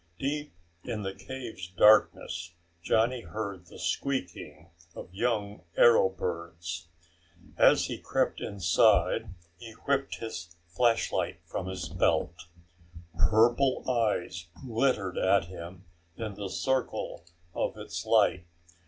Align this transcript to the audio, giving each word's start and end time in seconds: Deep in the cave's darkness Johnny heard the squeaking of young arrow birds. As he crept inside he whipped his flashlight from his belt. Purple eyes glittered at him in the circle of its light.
Deep 0.17 0.55
in 0.83 1.03
the 1.03 1.13
cave's 1.13 1.67
darkness 1.67 2.55
Johnny 2.81 3.21
heard 3.21 3.67
the 3.67 3.77
squeaking 3.77 4.71
of 4.95 5.13
young 5.13 5.61
arrow 5.77 6.09
birds. 6.09 6.87
As 7.55 7.85
he 7.85 7.99
crept 7.99 8.41
inside 8.41 9.35
he 9.59 9.73
whipped 9.85 10.15
his 10.15 10.55
flashlight 10.65 11.39
from 11.45 11.67
his 11.67 11.87
belt. 11.87 12.47
Purple 13.15 13.87
eyes 13.87 14.47
glittered 14.65 15.19
at 15.19 15.45
him 15.45 15.85
in 16.17 16.33
the 16.33 16.49
circle 16.49 17.23
of 17.53 17.77
its 17.77 18.03
light. 18.03 18.47